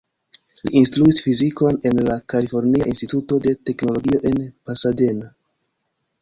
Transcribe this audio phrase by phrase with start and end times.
[0.67, 5.31] Li instruis fizikon en la Kalifornia Instituto de Teknologio en Pasadena.